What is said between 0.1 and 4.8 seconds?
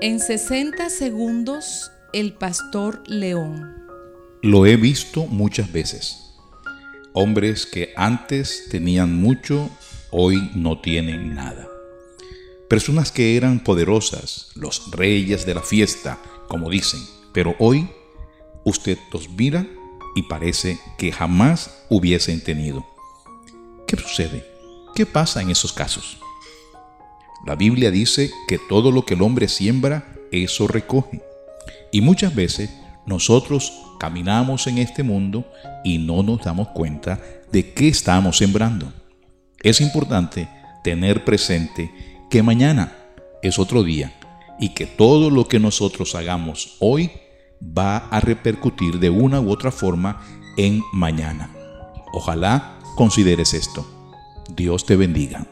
60 segundos, el pastor León. Lo he